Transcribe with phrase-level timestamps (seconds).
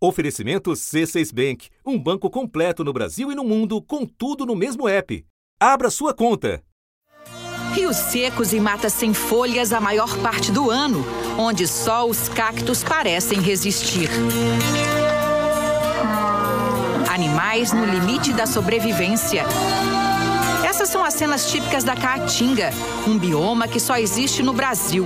[0.00, 4.88] Oferecimento C6 Bank, um banco completo no Brasil e no mundo, com tudo no mesmo
[4.88, 5.26] app.
[5.58, 6.62] Abra sua conta.
[7.72, 11.04] Rios secos e matas sem folhas a maior parte do ano,
[11.36, 14.08] onde só os cactos parecem resistir.
[17.12, 19.42] Animais no limite da sobrevivência.
[20.64, 22.70] Essas são as cenas típicas da Caatinga,
[23.04, 25.04] um bioma que só existe no Brasil.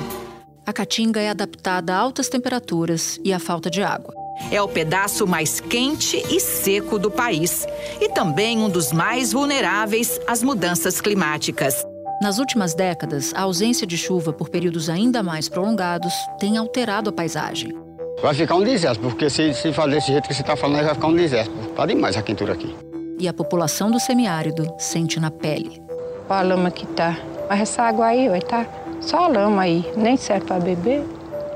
[0.67, 4.22] A Caatinga é adaptada a altas temperaturas e à falta de água.
[4.51, 7.67] É o pedaço mais quente e seco do país
[8.01, 11.87] e também um dos mais vulneráveis às mudanças climáticas.
[12.23, 17.13] Nas últimas décadas, a ausência de chuva por períodos ainda mais prolongados tem alterado a
[17.13, 17.75] paisagem.
[18.23, 20.95] Vai ficar um deserto, porque se, se fazer desse jeito que você está falando, vai
[20.95, 21.53] ficar um deserto.
[21.69, 22.77] Está demais a quentura aqui.
[23.19, 25.83] E a população do semiárido sente na pele.
[26.29, 27.19] Olha a lama que tá.
[27.49, 29.85] Mas essa água aí vai estar tá só a lama aí.
[29.97, 31.05] Nem serve para beber,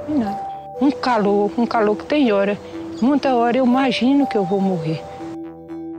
[0.08, 0.45] nem nada.
[0.78, 2.58] Um calor, um calor que tem hora.
[3.00, 5.02] Muita hora eu imagino que eu vou morrer.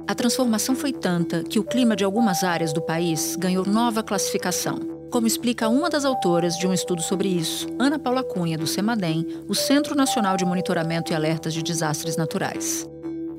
[0.08, 4.80] A transformação foi tanta que o clima de algumas áreas do país ganhou nova classificação.
[5.10, 9.26] Como explica uma das autoras de um estudo sobre isso, Ana Paula Cunha, do CEMADEM,
[9.48, 12.88] o Centro Nacional de Monitoramento e Alertas de Desastres Naturais.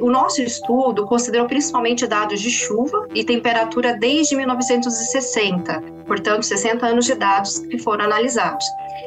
[0.01, 7.05] O nosso estudo considerou principalmente dados de chuva e temperatura desde 1960, portanto, 60 anos
[7.05, 8.65] de dados que foram analisados.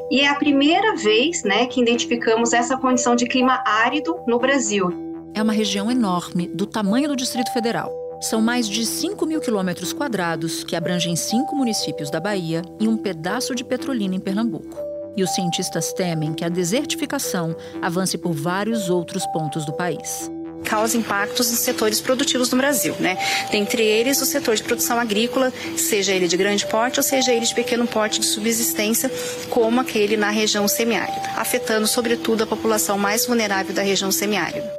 [0.09, 4.89] E é a primeira vez né, que identificamos essa condição de clima árido no Brasil.
[5.33, 7.89] É uma região enorme, do tamanho do Distrito Federal.
[8.19, 12.97] São mais de 5 mil quilômetros quadrados, que abrangem cinco municípios da Bahia e um
[12.97, 14.77] pedaço de Petrolina em Pernambuco.
[15.15, 20.29] E os cientistas temem que a desertificação avance por vários outros pontos do país
[20.71, 23.17] causa impactos em setores produtivos no Brasil, né?
[23.51, 27.45] Dentre eles, o setor de produção agrícola, seja ele de grande porte ou seja ele
[27.45, 29.11] de pequeno porte de subsistência,
[29.49, 34.71] como aquele na região semiárida, afetando sobretudo a população mais vulnerável da região semiárida.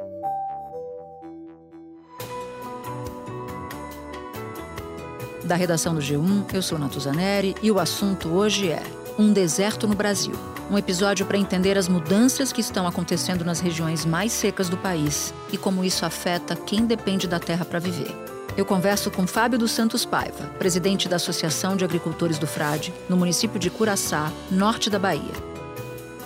[5.43, 8.81] Da redação do G1, eu sou Natuzaneri e o assunto hoje é
[9.17, 10.33] um deserto no Brasil.
[10.71, 15.33] Um episódio para entender as mudanças que estão acontecendo nas regiões mais secas do país
[15.51, 18.15] e como isso afeta quem depende da terra para viver.
[18.55, 23.17] Eu converso com Fábio dos Santos Paiva, presidente da Associação de Agricultores do Frade, no
[23.17, 25.33] município de Curaçá, norte da Bahia.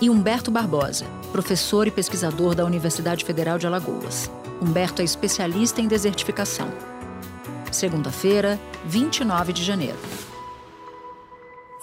[0.00, 4.30] E Humberto Barbosa, professor e pesquisador da Universidade Federal de Alagoas.
[4.60, 6.68] Humberto é especialista em desertificação.
[7.72, 9.98] Segunda-feira, 29 de janeiro.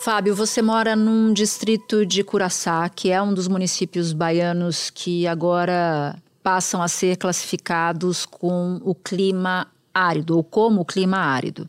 [0.06, 6.16] Fábio, você mora num distrito de Curaçá, que é um dos municípios baianos que agora
[6.44, 11.68] passam a ser classificados com o clima árido, ou como o clima árido.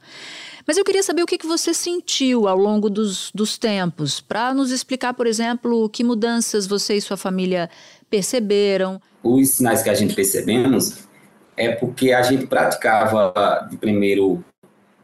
[0.67, 4.71] Mas eu queria saber o que, você sentiu ao longo dos, dos tempos, para nos
[4.71, 7.71] explicar, por exemplo, que mudanças você e sua família
[8.11, 9.01] perceberam.
[9.23, 11.09] Os sinais que a gente percebemos
[11.57, 14.45] é porque a gente praticava de primeiro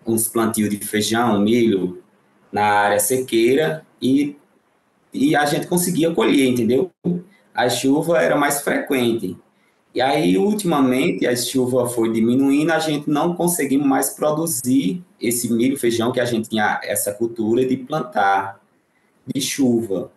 [0.06, 2.02] uns plantios de feijão, milho,
[2.53, 4.37] na área sequeira e,
[5.13, 6.91] e a gente conseguia colher, entendeu?
[7.55, 9.37] A chuva era mais frequente.
[9.95, 15.79] E aí, ultimamente, a chuva foi diminuindo, a gente não conseguimos mais produzir esse milho,
[15.79, 18.59] feijão, que a gente tinha essa cultura de plantar
[19.27, 20.11] de chuva.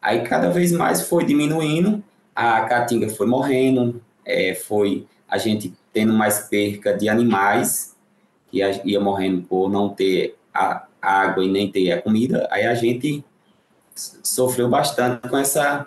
[0.00, 2.02] Aí, cada vez mais foi diminuindo,
[2.34, 7.94] a caatinga foi morrendo, é, foi a gente tendo mais perca de animais,
[8.50, 12.74] que ia, morrendo por não ter a, água e nem ter a comida, aí a
[12.74, 13.24] gente
[14.22, 15.86] sofreu bastante com essa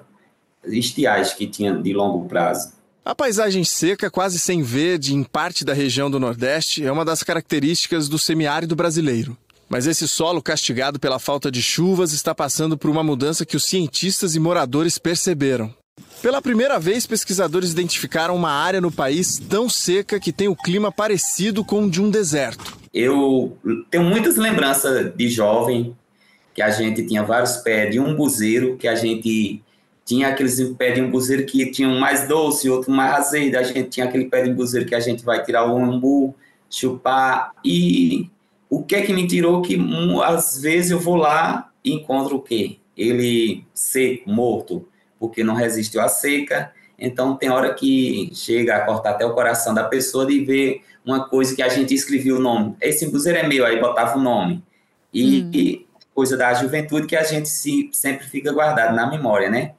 [0.65, 2.73] estiagem que tinha de longo prazo.
[3.05, 7.21] A paisagem seca, quase sem verde em parte da região do Nordeste, é uma das
[7.21, 9.37] características do semiárido brasileiro.
[9.67, 13.65] Mas esse solo castigado pela falta de chuvas está passando por uma mudança que os
[13.65, 15.73] cientistas e moradores perceberam.
[16.21, 20.91] Pela primeira vez, pesquisadores identificaram uma área no país tão seca que tem o clima
[20.91, 23.57] parecido com o de um deserto eu
[23.89, 25.95] tenho muitas lembranças de jovem,
[26.53, 29.63] que a gente tinha vários pés de um buzeiro, que a gente
[30.05, 33.89] tinha aqueles pés de um buzeiro que tinham mais doce, outro mais azedo, a gente
[33.89, 36.35] tinha aquele pé de um buzeiro que a gente vai tirar o umbu,
[36.69, 38.29] chupar, e
[38.69, 42.35] o que é que me tirou que um, às vezes eu vou lá e encontro
[42.35, 42.77] o quê?
[42.95, 44.87] Ele seco, morto,
[45.19, 49.73] porque não resistiu à seca, então tem hora que chega a cortar até o coração
[49.73, 52.75] da pessoa de ver uma coisa que a gente escrevia o nome.
[52.81, 54.63] Esse buzeiro é meu, aí botava o nome.
[55.13, 55.51] E, hum.
[55.53, 59.73] e, coisa da juventude que a gente se, sempre fica guardado na memória, né?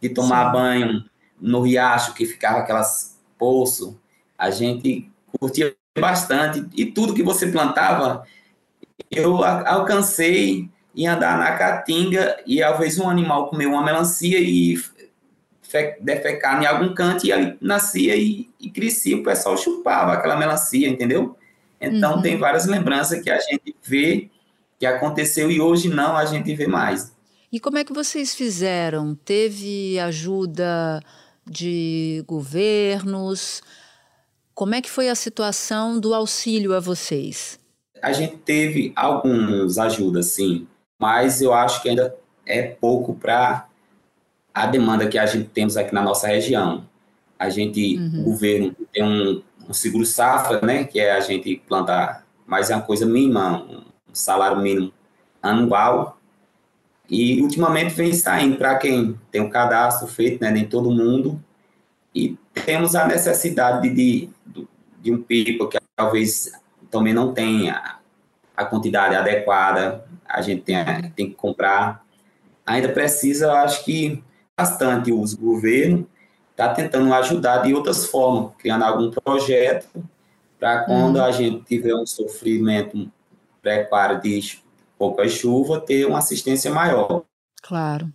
[0.00, 0.52] De tomar Sim.
[0.52, 1.04] banho
[1.40, 3.94] no riacho, que ficava aquelas poços.
[4.38, 6.64] A gente curtia bastante.
[6.74, 8.24] E tudo que você plantava,
[9.10, 14.76] eu alcancei e andar na caatinga e às vezes um animal comeu uma melancia e
[16.00, 20.88] defecar em algum canto e ali nascia e, e crescia, o pessoal chupava aquela melancia,
[20.88, 21.36] entendeu?
[21.80, 22.22] Então uhum.
[22.22, 24.30] tem várias lembranças que a gente vê
[24.78, 27.12] que aconteceu e hoje não a gente vê mais.
[27.52, 29.14] E como é que vocês fizeram?
[29.14, 31.02] Teve ajuda
[31.46, 33.62] de governos?
[34.54, 37.58] Como é que foi a situação do auxílio a vocês?
[38.02, 40.66] A gente teve algumas ajudas, sim,
[40.98, 42.14] mas eu acho que ainda
[42.44, 43.68] é pouco para
[44.54, 46.86] a demanda que a gente temos aqui na nossa região.
[47.38, 48.20] A gente, uhum.
[48.20, 52.74] o governo tem um, um seguro safra, né, que é a gente plantar, mas é
[52.74, 54.92] uma coisa mínima, um salário mínimo
[55.42, 56.18] anual.
[57.08, 61.42] E ultimamente vem saindo para quem tem um cadastro feito, né, nem todo mundo.
[62.14, 64.68] E temos a necessidade de, de,
[65.00, 66.52] de um pipa que talvez
[66.90, 67.98] também não tenha
[68.56, 70.76] a quantidade adequada, a gente tem,
[71.16, 72.04] tem que comprar.
[72.64, 74.22] Ainda precisa, acho que,
[74.62, 76.06] bastante o governo
[76.52, 79.88] está tentando ajudar de outras formas, criando algum projeto
[80.58, 81.24] para quando uhum.
[81.24, 83.10] a gente tiver um sofrimento
[83.60, 84.60] precário de
[84.96, 87.22] pouca chuva, ter uma assistência maior.
[87.60, 88.08] Claro.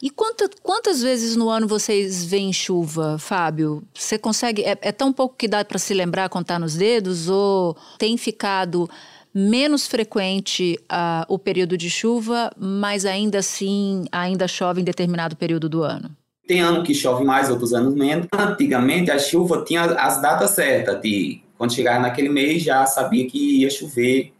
[0.00, 3.82] E quanta, quantas vezes no ano vocês veem chuva, Fábio?
[3.92, 4.62] Você consegue.
[4.62, 7.28] É, é tão pouco que dá para se lembrar, contar nos dedos?
[7.28, 8.88] Ou tem ficado
[9.34, 15.68] menos frequente uh, o período de chuva, mas ainda assim ainda chove em determinado período
[15.68, 16.10] do ano?
[16.46, 18.26] Tem ano que chove mais, outros anos menos.
[18.32, 23.60] Antigamente a chuva tinha as datas certas de quando chegava naquele mês já sabia que
[23.60, 24.32] ia chover.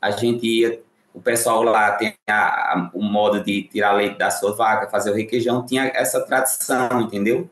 [0.00, 0.80] A gente ia
[1.12, 5.10] o pessoal lá tem a, a, o modo de tirar leite da sua vaca, fazer
[5.10, 7.48] o requeijão, tinha essa tradição, entendeu?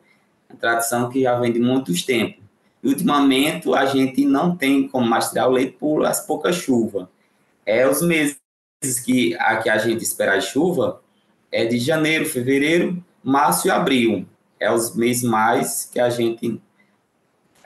[0.49, 2.38] A tradição que já vem de muitos tempos.
[2.83, 7.07] E, ultimamente, a gente não tem como mais tirar o leite por as poucas chuvas.
[7.67, 8.39] É os meses
[9.05, 11.01] que a, que a gente espera a chuva
[11.51, 14.27] é de janeiro, fevereiro, março e abril.
[14.61, 16.61] É os meses mais que a gente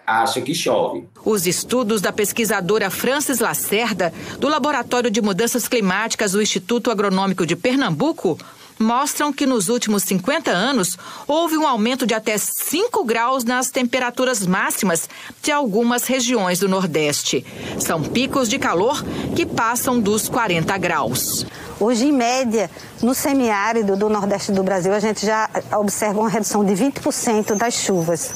[0.06, 1.08] acha que chove.
[1.24, 7.56] Os estudos da pesquisadora Francis Lacerda, do Laboratório de Mudanças Climáticas do Instituto Agronômico de
[7.56, 8.38] Pernambuco,
[8.78, 10.96] mostram que nos últimos 50 anos
[11.26, 15.08] houve um aumento de até 5 graus nas temperaturas máximas
[15.42, 17.44] de algumas regiões do Nordeste.
[17.78, 19.02] São picos de calor
[19.34, 21.46] que passam dos 40 graus.
[21.80, 22.70] Hoje, em média,
[23.02, 27.74] no semiárido do Nordeste do Brasil, a gente já observa uma redução de 20% das
[27.74, 28.32] chuvas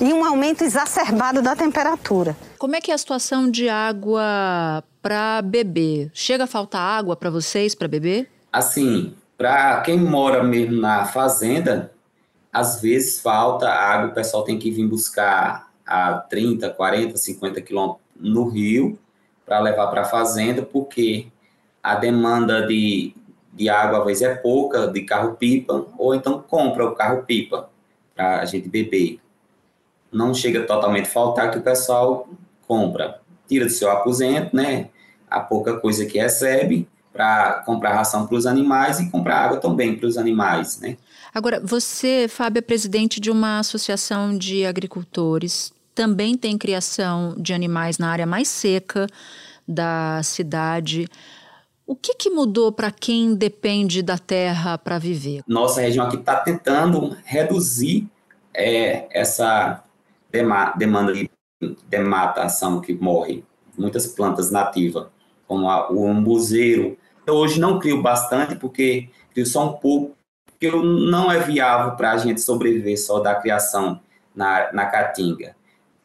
[0.00, 2.36] e um aumento exacerbado da temperatura.
[2.58, 6.10] Como é que é a situação de água para beber?
[6.14, 8.28] Chega a faltar água para vocês para beber?
[8.52, 11.94] Assim, para quem mora mesmo na fazenda,
[12.52, 18.04] às vezes falta água, o pessoal tem que vir buscar a 30, 40, 50 quilômetros
[18.14, 18.98] no rio
[19.46, 21.28] para levar para a fazenda, porque
[21.82, 23.14] a demanda de,
[23.54, 27.70] de água às vezes é pouca, de carro-pipa, ou então compra o carro-pipa
[28.14, 29.20] para a gente beber.
[30.12, 32.28] Não chega totalmente a faltar, que o pessoal
[32.68, 34.90] compra, tira do seu aposento, né,
[35.30, 39.96] a pouca coisa que recebe, para comprar ração para os animais e comprar água também
[39.96, 40.96] para os animais, né.
[41.32, 47.98] Agora, você, Fábio, é presidente de uma associação de agricultores, também tem criação de animais
[47.98, 49.06] na área mais seca
[49.66, 51.06] da cidade.
[51.86, 55.42] O que, que mudou para quem depende da terra para viver?
[55.46, 58.08] Nossa região aqui está tentando reduzir
[58.54, 59.82] é, essa
[60.76, 61.30] demanda de
[61.88, 63.44] dematação que morre,
[63.76, 65.06] muitas plantas nativas,
[65.46, 66.96] como a, o umbuzeiro.
[67.26, 72.12] Eu hoje não crio bastante, porque crio só um pouco, porque não é viável para
[72.12, 74.00] a gente sobreviver só da criação
[74.34, 75.54] na, na caatinga.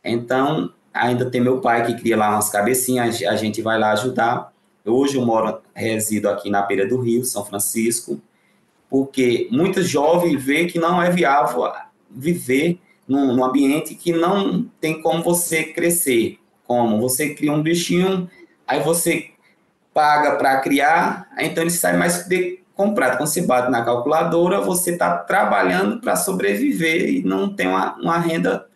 [0.04, 4.54] Então, ainda tem meu pai que cria lá umas cabecinhas, a gente vai lá ajudar.
[4.86, 8.22] Hoje eu moro, resido aqui na beira do rio, São Francisco,
[8.90, 11.72] porque muitos jovens vê que não é viável
[12.10, 16.40] viver num, num ambiente que não tem como você crescer.
[16.64, 18.30] Como você cria um bichinho,
[18.68, 19.32] aí você
[19.96, 23.18] paga para criar, então ele sai mais de comprado.
[23.18, 28.20] Quando você bate na calculadora, você está trabalhando para sobreviver e não tem uma, uma
[28.20, 28.68] renda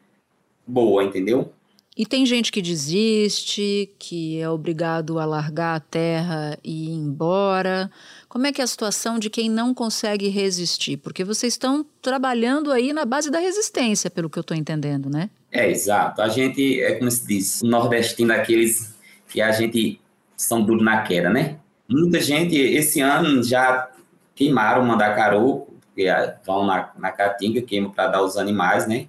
[0.65, 1.51] boa, entendeu?
[1.97, 7.91] E tem gente que desiste, que é obrigado a largar a terra e ir embora.
[8.29, 10.95] Como é que é a situação de quem não consegue resistir?
[10.95, 15.29] Porque vocês estão trabalhando aí na base da resistência, pelo que eu estou entendendo, né?
[15.51, 16.21] É, exato.
[16.21, 18.93] A gente, é como se diz, nordestino daqueles
[19.27, 19.99] que a gente
[20.41, 21.57] são duro na queda, né?
[21.87, 23.89] Muita gente, esse ano, já
[24.35, 26.05] queimaram mandacaru, porque
[26.45, 29.07] vão na, na caatinga, queimam para dar aos animais, né?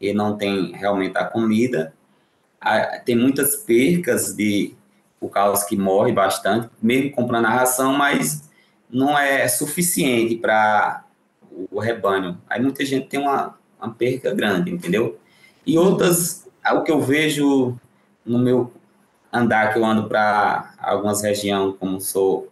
[0.00, 1.92] E não tem realmente a comida
[3.04, 4.74] tem muitas percas de
[5.18, 8.48] por causa que morre bastante, mesmo comprando a ração, mas
[8.88, 11.04] não é suficiente para
[11.70, 12.40] o rebanho.
[12.48, 15.18] Aí muita gente tem uma, uma perca grande, entendeu?
[15.66, 17.78] E outras, o que eu vejo
[18.24, 18.72] no meu
[19.32, 22.48] andar, que eu ando para algumas regiões, como sou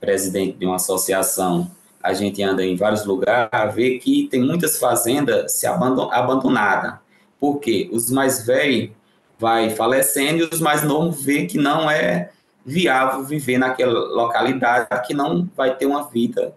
[0.00, 1.70] presidente de uma associação,
[2.02, 6.94] a gente anda em vários lugares, vê que tem muitas fazendas se abandon, abandonadas.
[7.38, 7.88] Por quê?
[7.92, 8.90] Os mais velhos
[9.38, 12.30] vai falecendo e os mais novos vê que não é
[12.64, 16.54] viável viver naquela localidade, que não vai ter uma vida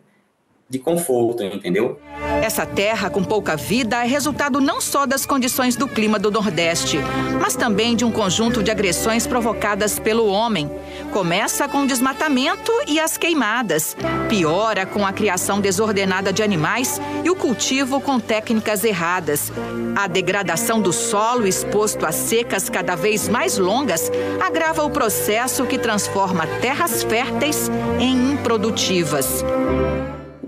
[0.67, 1.99] de conforto, entendeu?
[2.41, 6.97] Essa terra com pouca vida é resultado não só das condições do clima do Nordeste,
[7.39, 10.69] mas também de um conjunto de agressões provocadas pelo homem.
[11.13, 13.95] Começa com o desmatamento e as queimadas,
[14.27, 19.51] piora com a criação desordenada de animais e o cultivo com técnicas erradas.
[19.95, 24.11] A degradação do solo exposto a secas cada vez mais longas
[24.43, 27.69] agrava o processo que transforma terras férteis
[27.99, 29.43] em improdutivas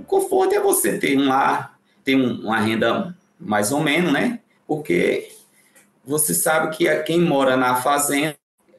[0.08, 4.40] conforto é você ter um lar, ter um, uma renda mais ou menos, né?
[4.66, 5.30] Porque
[6.06, 8.36] você sabe que quem mora na fazenda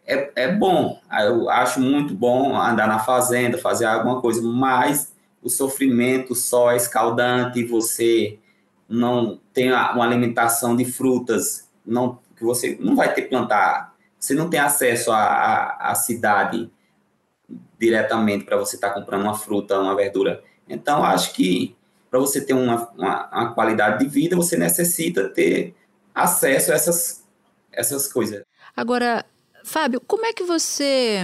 [0.06, 1.00] é, é bom.
[1.10, 6.76] Eu acho muito bom andar na fazenda, fazer alguma coisa, mas o sofrimento só é
[6.76, 8.38] escaldante, você
[8.88, 14.48] não tem uma alimentação de frutas, não que você não vai ter plantar, você não
[14.48, 16.70] tem acesso à, à cidade
[17.78, 20.42] diretamente para você estar tá comprando uma fruta, uma verdura.
[20.68, 21.76] Então, acho que
[22.10, 25.74] para você ter uma, uma, uma, qualidade de vida, você necessita ter
[26.14, 27.24] acesso a essas,
[27.72, 28.42] essas coisas.
[28.76, 29.24] Agora,
[29.64, 31.22] Fábio, como é que você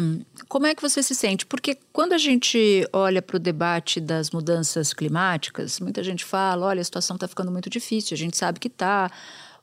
[0.49, 1.47] como é que você se sente?
[1.47, 6.81] Porque quando a gente olha para o debate das mudanças climáticas, muita gente fala, olha,
[6.81, 9.11] a situação está ficando muito difícil, a gente sabe que está,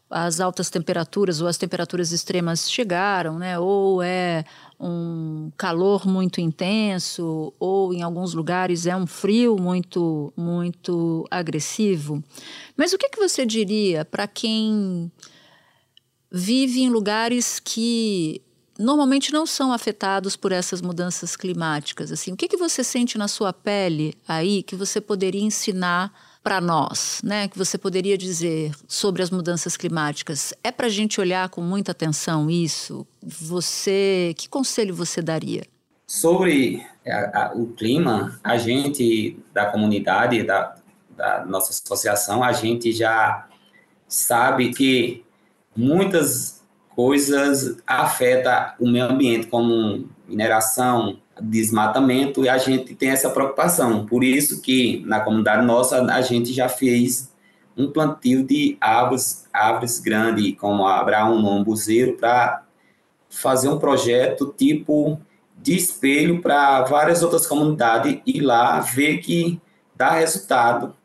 [0.09, 3.59] as altas temperaturas ou as temperaturas extremas chegaram, né?
[3.59, 4.43] Ou é
[4.81, 12.23] um calor muito intenso ou em alguns lugares é um frio muito muito agressivo.
[12.75, 15.11] Mas o que, que você diria para quem
[16.31, 18.41] vive em lugares que
[18.79, 22.11] normalmente não são afetados por essas mudanças climáticas?
[22.11, 26.59] Assim, o que, que você sente na sua pele aí que você poderia ensinar para
[26.59, 27.47] nós, né?
[27.47, 30.53] Que você poderia dizer sobre as mudanças climáticas?
[30.63, 33.05] É para a gente olhar com muita atenção isso?
[33.21, 35.63] Você, que conselho você daria?
[36.07, 40.75] Sobre a, a, o clima, a gente da comunidade, da,
[41.15, 43.47] da nossa associação, a gente já
[44.07, 45.23] sabe que
[45.75, 46.61] muitas
[46.95, 54.05] coisas afetam o meio ambiente, como mineração, desmatamento e a gente tem essa preocupação.
[54.05, 57.31] Por isso que na comunidade nossa a gente já fez
[57.77, 62.63] um plantio de árvores, árvores grandes, como a Abraão no Ambuzeiro, para
[63.29, 65.19] fazer um projeto tipo
[65.57, 69.61] de espelho para várias outras comunidades e lá ver que
[69.95, 70.95] dá resultado,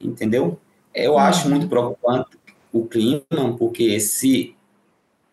[0.00, 0.58] entendeu?
[0.94, 2.38] Eu acho muito preocupante
[2.72, 4.53] o clima, porque se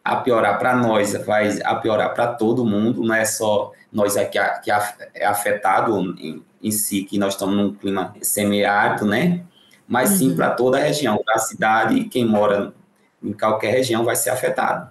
[0.03, 4.39] a piorar para nós, vai a piorar para todo mundo, não é só nós aqui
[4.63, 9.43] que é afetado em, em, si, que nós estamos num clima semiárido, né?
[9.87, 10.17] Mas uhum.
[10.17, 12.73] sim para toda a região, para a cidade, quem mora
[13.21, 14.89] em qualquer região vai ser afetado.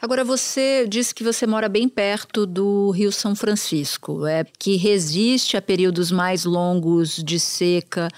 [0.00, 5.56] Agora, você disse que você mora bem perto do Rio São Francisco, é que resiste
[5.56, 8.08] a períodos mais longos de seca.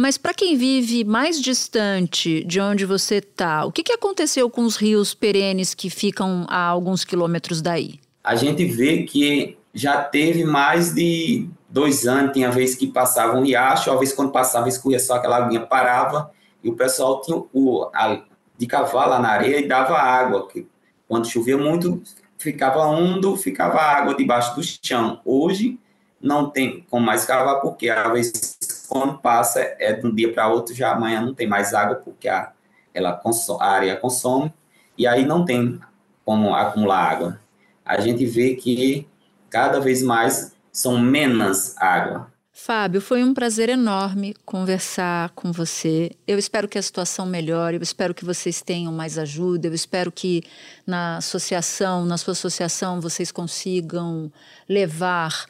[0.00, 4.62] Mas para quem vive mais distante de onde você está, o que, que aconteceu com
[4.62, 8.00] os rios perenes que ficam a alguns quilômetros daí?
[8.24, 13.44] A gente vê que já teve mais de dois anos, tinha vez que passava um
[13.44, 16.30] riacho, a vez quando passava escorria só aquela aguinha parava
[16.64, 18.22] e o pessoal tinha o a,
[18.56, 20.66] de cavalo na areia e dava água, que
[21.06, 22.02] quando chovia muito
[22.38, 25.20] ficava undo, ficava água debaixo do chão.
[25.26, 25.78] Hoje
[26.20, 28.58] não tem como mais cavar porque a vez
[28.90, 32.28] quando passa, é de um dia para outro, já amanhã não tem mais água, porque
[32.28, 32.50] a,
[32.92, 34.52] ela consome, a área consome,
[34.98, 35.80] e aí não tem
[36.24, 37.40] como acumular água.
[37.84, 39.06] A gente vê que
[39.48, 42.30] cada vez mais são menos água.
[42.52, 46.10] Fábio, foi um prazer enorme conversar com você.
[46.26, 50.10] Eu espero que a situação melhore, eu espero que vocês tenham mais ajuda, eu espero
[50.10, 50.42] que
[50.84, 54.30] na associação, na sua associação, vocês consigam
[54.68, 55.46] levar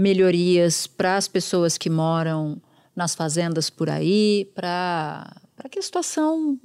[0.00, 2.60] melhorias para as pessoas que moram
[2.96, 5.30] nas fazendas por aí, para
[5.70, 6.58] que a situação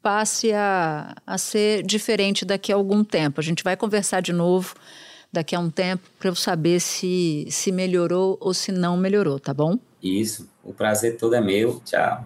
[0.00, 3.40] passe a, a ser diferente daqui a algum tempo.
[3.40, 4.74] A gente vai conversar de novo
[5.32, 9.52] daqui a um tempo para eu saber se, se melhorou ou se não melhorou, tá
[9.52, 9.78] bom?
[10.02, 10.48] Isso.
[10.64, 11.80] O prazer todo é meu.
[11.84, 12.24] Tchau.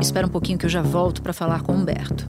[0.00, 2.28] Espera um pouquinho que eu já volto para falar com o Humberto.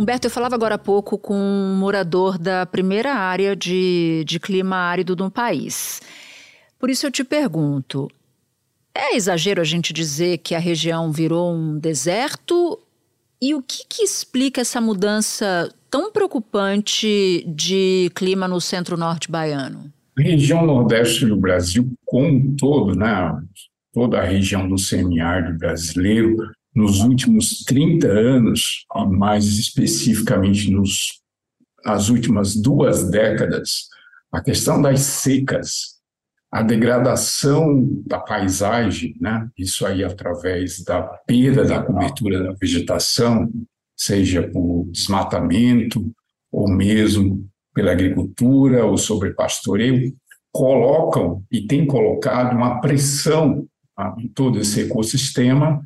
[0.00, 4.74] Humberto, eu falava agora há pouco com um morador da primeira área de, de clima
[4.74, 6.00] árido no país.
[6.78, 8.10] Por isso eu te pergunto:
[8.94, 12.80] é exagero a gente dizer que a região virou um deserto?
[13.42, 19.92] E o que, que explica essa mudança tão preocupante de clima no centro-norte baiano?
[20.18, 23.38] A região nordeste do Brasil, como um todo, né,
[23.92, 26.38] toda a região do semiárido brasileiro,
[26.80, 31.20] nos últimos 30 anos, mais especificamente nos,
[31.84, 33.88] nas últimas duas décadas,
[34.32, 36.00] a questão das secas,
[36.50, 39.48] a degradação da paisagem, né?
[39.56, 43.48] isso aí através da perda da cobertura da vegetação,
[43.96, 46.10] seja por desmatamento
[46.50, 50.12] ou mesmo pela agricultura ou sobre pastoreio,
[50.52, 55.80] colocam e têm colocado uma pressão tá, em todo esse ecossistema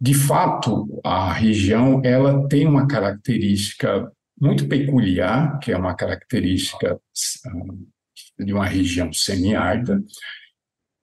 [0.00, 7.00] de fato, a região ela tem uma característica muito peculiar, que é uma característica
[7.46, 10.00] ah, de uma região semiárida,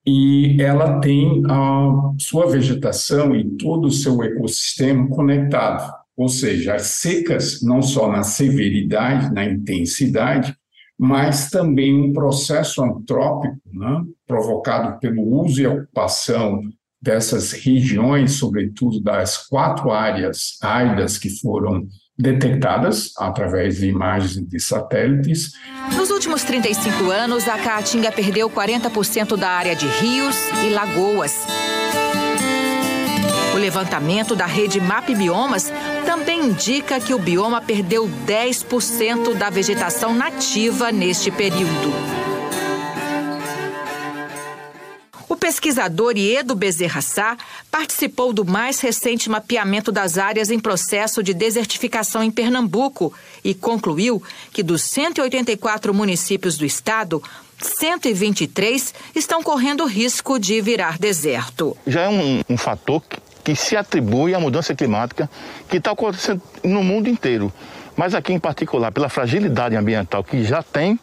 [0.07, 5.91] e ela tem a sua vegetação e todo o seu ecossistema conectado.
[6.15, 10.55] Ou seja, as secas, não só na severidade, na intensidade,
[10.97, 16.61] mas também um processo antrópico, né, provocado pelo uso e ocupação
[17.05, 25.51] dessas regiões, sobretudo das quatro áreas áridas que foram detectadas através de imagens de satélites.
[25.95, 30.35] Nos últimos 35 anos, a Caatinga perdeu 40% da área de rios
[30.65, 31.45] e lagoas.
[33.53, 35.71] O levantamento da rede MAP Biomas
[36.05, 42.34] também indica que o bioma perdeu 10% da vegetação nativa neste período.
[45.45, 47.37] Pesquisador Iedo Bezerra Sá
[47.69, 54.23] participou do mais recente mapeamento das áreas em processo de desertificação em Pernambuco e concluiu
[54.51, 57.21] que dos 184 municípios do estado,
[57.61, 61.77] 123 estão correndo risco de virar deserto.
[61.85, 65.29] Já é um, um fator que, que se atribui à mudança climática
[65.69, 67.53] que está acontecendo no mundo inteiro.
[67.95, 70.99] Mas aqui em particular, pela fragilidade ambiental que já tem,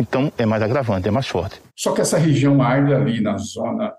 [0.00, 1.60] então é mais agravante, é mais forte.
[1.76, 3.92] Só que essa região árida ali na zona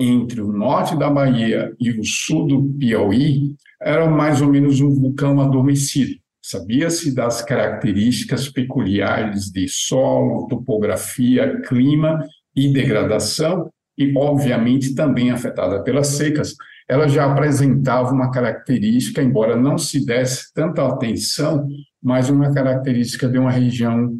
[0.00, 4.94] entre o norte da Bahia e o sul do Piauí era mais ou menos um
[4.94, 6.12] vulcão adormecido.
[6.40, 16.06] Sabia-se das características peculiares de solo, topografia, clima e degradação, e obviamente também afetada pelas
[16.06, 16.54] secas.
[16.88, 21.66] Ela já apresentava uma característica, embora não se desse tanta atenção,
[22.02, 24.18] mas uma característica de uma região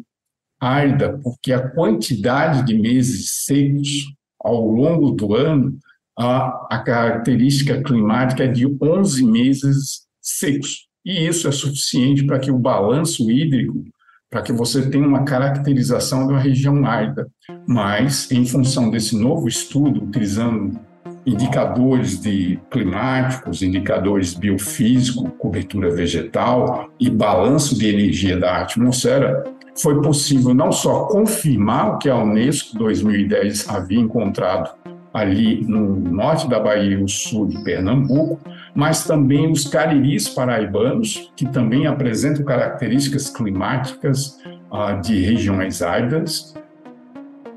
[0.59, 4.05] árida, porque a quantidade de meses secos
[4.41, 5.77] ao longo do ano,
[6.17, 10.87] a, a característica climática é de 11 meses secos.
[11.05, 13.83] E isso é suficiente para que o balanço hídrico,
[14.29, 17.27] para que você tenha uma caracterização de uma região árida.
[17.67, 20.79] Mas, em função desse novo estudo, utilizando
[21.25, 29.43] indicadores de climáticos, indicadores biofísicos, cobertura vegetal e balanço de energia da atmosfera,
[29.81, 34.71] foi possível não só confirmar o que a Unesco 2010 havia encontrado
[35.13, 38.39] ali no norte da Bahia e no sul de Pernambuco,
[38.75, 44.37] mas também os cariris paraibanos, que também apresentam características climáticas
[44.71, 46.55] ah, de regiões áridas,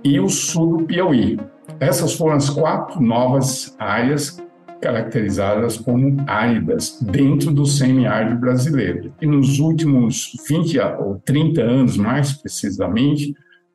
[0.02, 1.38] e o sul do Piauí.
[1.78, 4.41] Essas foram as quatro novas áreas
[4.82, 9.14] caracterizadas como áridas dentro do semiárido brasileiro.
[9.22, 13.32] E nos últimos 20 ou 30 anos, mais precisamente,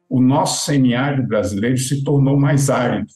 [0.10, 3.08] o nosso semiárido brasileiro se tornou mais árido,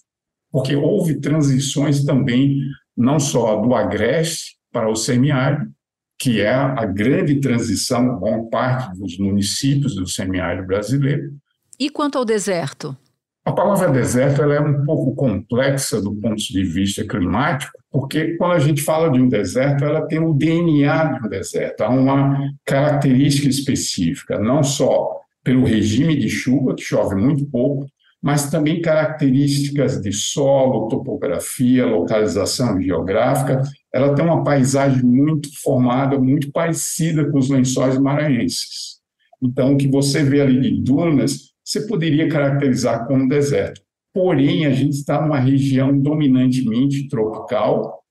[0.50, 2.62] porque houve transições também,
[2.96, 5.70] não só do agreste para o semiárido,
[6.18, 11.34] que é a grande transição, boa parte dos municípios do semiárido brasileiro.
[11.80, 12.96] E quanto ao deserto?
[13.44, 18.52] A palavra deserto ela é um pouco complexa do ponto de vista climático, porque quando
[18.52, 22.38] a gente fala de um deserto, ela tem o DNA de um deserto, há uma
[22.64, 27.88] característica específica, não só pelo regime de chuva, que chove muito pouco,
[28.22, 33.64] mas também características de solo, topografia, localização geográfica.
[33.92, 39.02] Ela tem uma paisagem muito formada, muito parecida com os lençóis maranhenses.
[39.42, 43.82] Então, o que você vê ali de dunas, você poderia caracterizar como deserto.
[44.14, 48.02] Porém, a gente está numa região dominantemente tropical,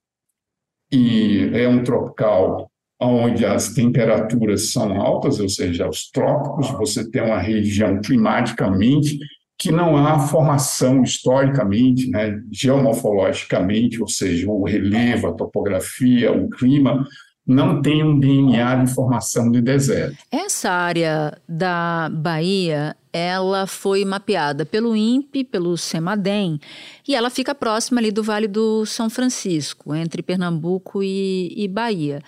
[0.90, 7.22] e é um tropical onde as temperaturas são altas, ou seja, os trópicos, você tem
[7.22, 9.18] uma região climaticamente
[9.58, 17.06] que não há formação historicamente, né, geomorfologicamente, ou seja, o relevo, a topografia, o clima,
[17.50, 20.16] não tem um DNA de formação de deserto.
[20.30, 26.60] Essa área da Bahia, ela foi mapeada pelo INPE, pelo CEMADEM,
[27.06, 32.22] e ela fica próxima ali do Vale do São Francisco, entre Pernambuco e, e Bahia.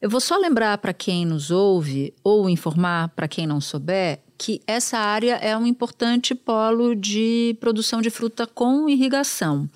[0.00, 4.60] Eu vou só lembrar para quem nos ouve, ou informar para quem não souber, que
[4.66, 9.68] essa área é um importante polo de produção de fruta com irrigação.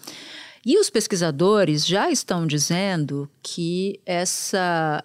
[0.67, 5.05] E os pesquisadores já estão dizendo que essa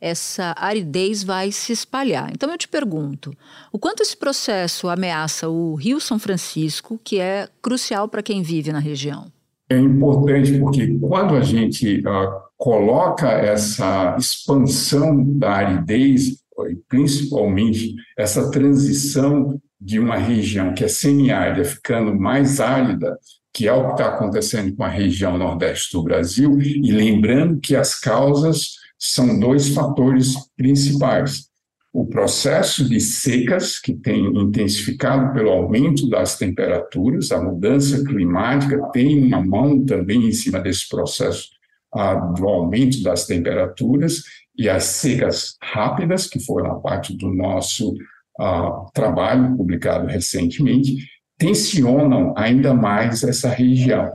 [0.00, 2.30] essa aridez vai se espalhar.
[2.32, 3.36] Então eu te pergunto,
[3.70, 8.72] o quanto esse processo ameaça o Rio São Francisco, que é crucial para quem vive
[8.72, 9.30] na região?
[9.68, 16.40] É importante porque quando a gente uh, coloca essa expansão da aridez
[16.88, 23.18] principalmente essa transição de uma região que é semiárida ficando mais árida,
[23.52, 27.74] que é o que está acontecendo com a região nordeste do Brasil, e lembrando que
[27.74, 31.48] as causas são dois fatores principais.
[31.92, 39.24] O processo de secas, que tem intensificado pelo aumento das temperaturas, a mudança climática tem
[39.24, 41.48] uma mão também em cima desse processo
[41.92, 44.22] ah, do aumento das temperaturas,
[44.56, 47.94] e as secas rápidas, que foram a parte do nosso
[48.38, 50.96] uh, trabalho publicado recentemente,
[51.40, 54.12] tensionam ainda mais essa região.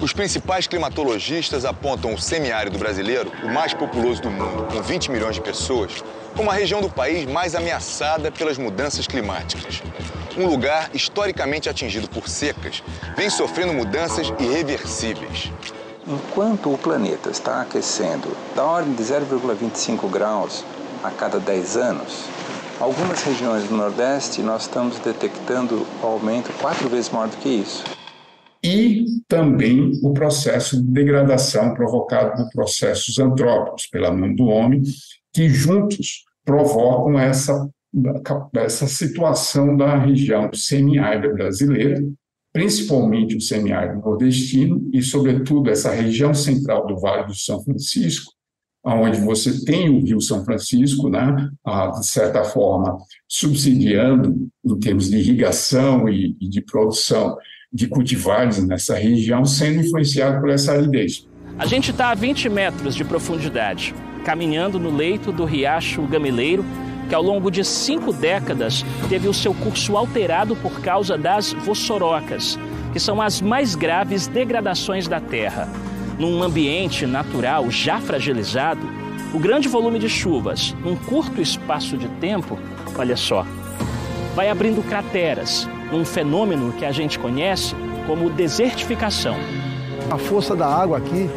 [0.00, 5.36] Os principais climatologistas apontam o semiárido brasileiro, o mais populoso do mundo, com 20 milhões
[5.36, 6.02] de pessoas,
[6.36, 9.80] como a região do país mais ameaçada pelas mudanças climáticas.
[10.36, 12.82] Um lugar historicamente atingido por secas,
[13.16, 15.52] vem sofrendo mudanças irreversíveis.
[16.04, 20.64] Enquanto o planeta está aquecendo da ordem de 0,25 graus
[21.02, 22.24] a cada 10 anos,
[22.80, 27.84] algumas regiões do Nordeste nós estamos detectando aumento quatro vezes maior do que isso.
[28.62, 34.82] E também o processo de degradação provocado por processos antrópicos pela mão do homem,
[35.32, 37.68] que juntos provocam essa,
[38.56, 42.02] essa situação da região semiárida brasileira,
[42.52, 48.32] principalmente o semiárido nordestino e, sobretudo, essa região central do Vale do São Francisco,
[48.94, 51.50] onde você tem o Rio São Francisco, né,
[51.98, 52.96] de certa forma,
[53.28, 57.36] subsidiando em termos de irrigação e, de produção
[57.72, 61.26] de cultivares nessa região, sendo influenciado por essa aridez.
[61.58, 63.94] A gente está a 20 metros de profundidade,
[64.24, 66.64] caminhando no leito do riacho Gamileiro,
[67.08, 72.58] que ao longo de cinco décadas teve o seu curso alterado por causa das vossorocas,
[72.92, 75.68] que são as mais graves degradações da Terra.
[76.18, 78.88] Num ambiente natural já fragilizado,
[79.34, 82.58] o grande volume de chuvas, num curto espaço de tempo,
[82.96, 83.46] olha só,
[84.34, 87.74] vai abrindo crateras, num fenômeno que a gente conhece
[88.06, 89.36] como desertificação.
[90.10, 91.28] A força da água aqui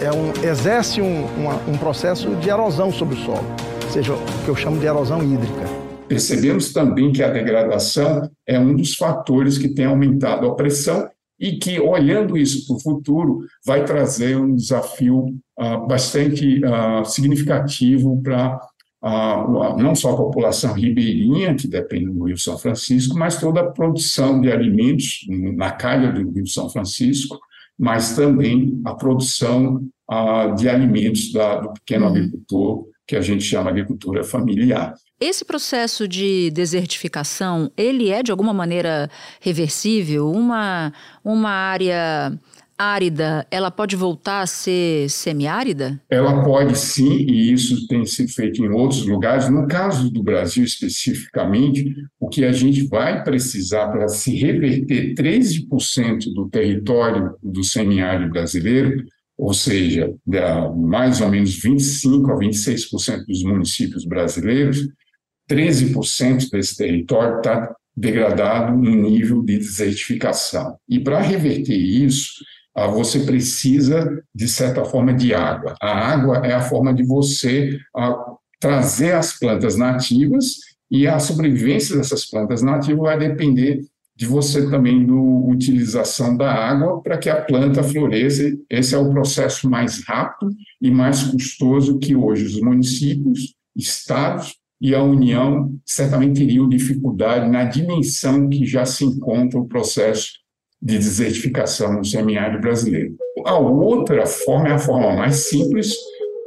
[0.00, 4.48] é um, exerce um, uma, um processo de erosão sobre o solo seja, o que
[4.48, 5.64] eu chamo de erosão hídrica.
[6.06, 11.08] Percebemos também que a degradação é um dos fatores que tem aumentado a pressão
[11.40, 18.20] e que, olhando isso para o futuro, vai trazer um desafio uh, bastante uh, significativo
[18.22, 18.60] para
[19.02, 23.70] uh, não só a população ribeirinha, que depende do Rio São Francisco, mas toda a
[23.70, 25.20] produção de alimentos
[25.56, 27.38] na calha do Rio São Francisco,
[27.78, 29.82] mas também a produção
[30.58, 32.10] de alimentos da, do pequeno uhum.
[32.10, 34.92] agricultor que a gente chama agricultura familiar.
[35.20, 40.30] Esse processo de desertificação, ele é de alguma maneira reversível?
[40.30, 42.32] Uma, uma área
[42.78, 46.00] árida, ela pode voltar a ser semiárida?
[46.08, 49.50] Ela pode sim, e isso tem sido feito em outros lugares.
[49.50, 56.32] No caso do Brasil especificamente, o que a gente vai precisar para se reverter 13%
[56.34, 59.04] do território do semiárido brasileiro
[59.40, 60.14] ou seja,
[60.76, 64.86] mais ou menos 25% a 26% dos municípios brasileiros,
[65.50, 70.76] 13% desse território está degradado em nível de desertificação.
[70.88, 72.32] E para reverter isso,
[72.74, 75.74] ah, você precisa, de certa forma, de água.
[75.82, 78.16] A água é a forma de você ah,
[78.60, 80.56] trazer as plantas nativas
[80.90, 83.80] e a sobrevivência dessas plantas nativas vai depender
[84.16, 88.52] de você também do utilização da água para que a planta floresça.
[88.68, 94.94] Esse é o processo mais rápido e mais custoso que hoje os municípios, estados e
[94.94, 100.30] a União certamente teriam dificuldade na dimensão que já se encontra o processo
[100.80, 103.14] de desertificação no semiárido brasileiro.
[103.44, 105.94] A outra forma é a forma mais simples,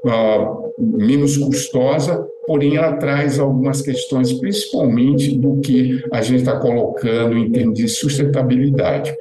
[0.06, 7.38] uh, menos custosa, porém ela traz algumas questões, principalmente do que a gente está colocando
[7.38, 9.14] em termos de sustentabilidade.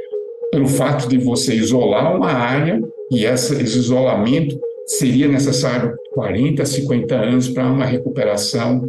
[0.50, 7.14] Pelo fato de você isolar uma área, e essa, esse isolamento seria necessário 40, 50
[7.14, 8.86] anos para uma recuperação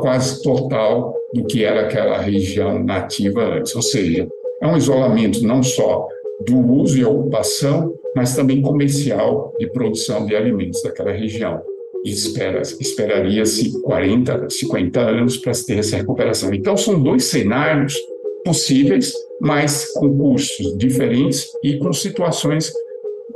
[0.00, 3.74] quase total do que era aquela região nativa antes.
[3.74, 4.28] Ou seja,
[4.62, 6.06] é um isolamento não só
[6.46, 11.60] do uso e ocupação, mas também comercial de produção de alimentos daquela região.
[12.04, 16.52] E espera, esperaria-se 40, 50 anos para se ter essa recuperação.
[16.52, 17.96] Então, são dois cenários
[18.44, 22.72] possíveis, mas com custos diferentes e com situações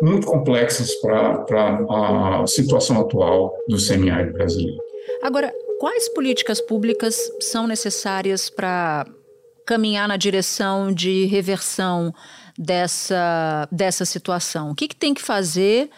[0.00, 1.44] muito complexas para
[1.90, 4.78] a situação atual do semiárido brasileiro.
[5.22, 9.06] Agora, quais políticas públicas são necessárias para
[9.66, 12.12] caminhar na direção de reversão
[12.58, 14.70] dessa, dessa situação?
[14.70, 15.90] O que, que tem que fazer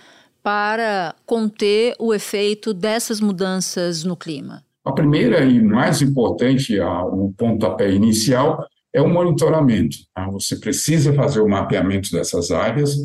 [0.43, 4.63] para conter o efeito dessas mudanças no clima?
[4.85, 9.97] A primeira e mais importante, o pontapé inicial, é o monitoramento.
[10.15, 10.29] Tá?
[10.31, 12.97] Você precisa fazer o mapeamento dessas áreas,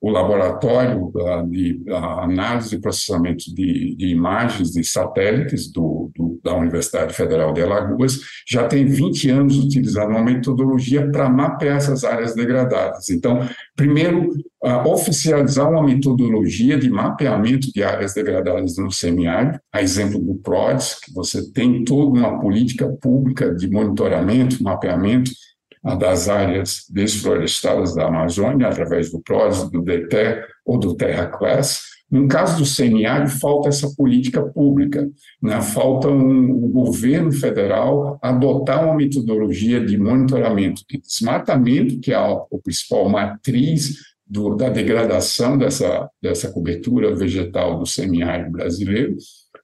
[0.00, 1.12] o laboratório
[1.48, 5.91] de análise e processamento de, de, imagens de satélites do,
[6.42, 12.04] da Universidade Federal de Alagoas já tem 20 anos utilizando uma metodologia para mapear essas
[12.04, 13.08] áreas degradadas.
[13.10, 14.30] Então, primeiro,
[14.64, 20.98] uh, oficializar uma metodologia de mapeamento de áreas degradadas no semiárido, a exemplo do PRODES,
[21.04, 25.30] que você tem toda uma política pública de monitoramento, mapeamento,
[25.98, 31.82] das áreas desflorestadas da Amazônia, através do PROS, do DETER ou do Terra Class.
[32.12, 35.08] No caso do semiárido, falta essa política pública,
[35.42, 35.62] né?
[35.62, 42.30] falta um, o governo federal adotar uma metodologia de monitoramento de desmatamento, que é a,
[42.32, 43.96] a principal matriz
[44.26, 49.16] do, da degradação dessa, dessa cobertura vegetal do semiárido brasileiro,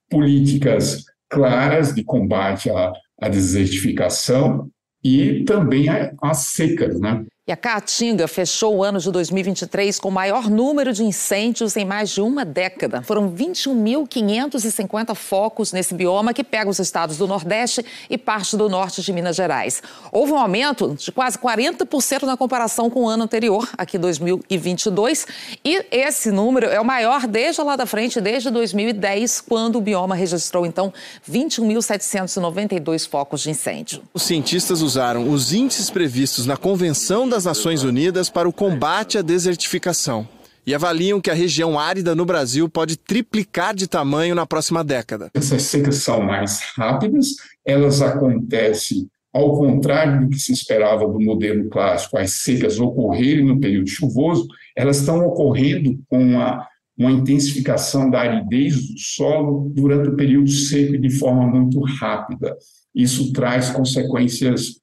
[0.09, 4.67] políticas claras de combate à, à desertificação,
[5.03, 5.85] e também
[6.21, 7.25] as secas, né?
[7.49, 11.83] E a Caatinga fechou o ano de 2023 com o maior número de incêndios em
[11.83, 13.01] mais de uma década.
[13.01, 19.01] Foram 21.550 focos nesse bioma que pega os estados do Nordeste e parte do norte
[19.01, 19.81] de Minas Gerais.
[20.11, 25.25] Houve um aumento de quase 40% na comparação com o ano anterior, aqui 2022,
[25.65, 30.13] e esse número é o maior desde lá da frente, desde 2010, quando o bioma
[30.13, 30.93] registrou então
[31.27, 34.03] 21.792 focos de incêndio.
[34.13, 39.17] Os cientistas usaram os índices previstos na Convenção da das Nações Unidas para o combate
[39.17, 40.27] à desertificação
[40.67, 45.31] e avaliam que a região árida no Brasil pode triplicar de tamanho na próxima década.
[45.33, 51.69] Essas secas são mais rápidas, elas acontecem ao contrário do que se esperava do modelo
[51.69, 58.19] clássico, as secas ocorrerem no período chuvoso, elas estão ocorrendo com uma, uma intensificação da
[58.19, 62.57] aridez do solo durante o período seco e de forma muito rápida.
[62.93, 64.79] Isso traz consequências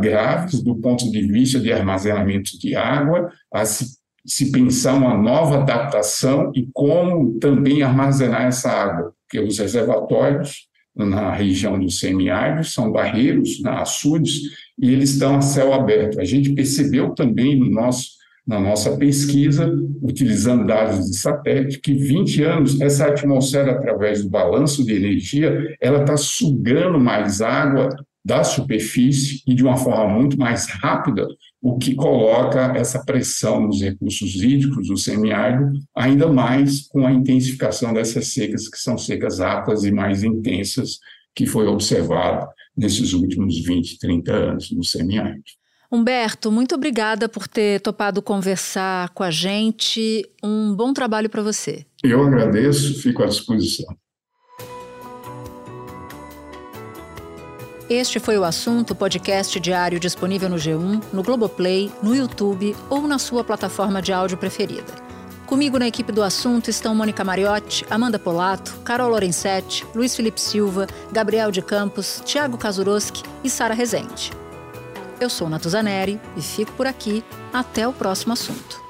[0.00, 3.86] graves do ponto de vista de armazenamento de água, a se,
[4.26, 11.32] se pensar uma nova adaptação e como também armazenar essa água, porque os reservatórios na
[11.32, 14.40] região do semiárido são barreiros, na açudes,
[14.78, 16.20] e eles estão a céu aberto.
[16.20, 22.42] A gente percebeu também no nosso na nossa pesquisa, utilizando dados de satélite, que 20
[22.42, 27.90] anos, essa atmosfera, através do balanço de energia, ela está sugando mais água
[28.24, 31.26] da superfície e de uma forma muito mais rápida,
[31.62, 37.92] o que coloca essa pressão nos recursos hídricos do semiárido, ainda mais com a intensificação
[37.92, 40.98] dessas secas, que são secas rápidas e mais intensas,
[41.34, 45.42] que foi observado nesses últimos 20, 30 anos no semiárido.
[45.92, 50.24] Humberto, muito obrigada por ter topado conversar com a gente.
[50.42, 51.84] Um bom trabalho para você.
[52.02, 53.86] Eu agradeço, fico à disposição.
[57.90, 63.18] Este foi o assunto podcast diário disponível no G1, no Globoplay, no YouTube ou na
[63.18, 64.94] sua plataforma de áudio preferida.
[65.44, 70.86] Comigo na equipe do assunto estão Mônica Mariotti, Amanda Polato, Carol Lorenzetti, Luiz Felipe Silva,
[71.10, 74.30] Gabriel de Campos, Tiago Kazuroski e Sara Rezende.
[75.18, 77.24] Eu sou Natuzaneri e fico por aqui.
[77.52, 78.89] Até o próximo assunto.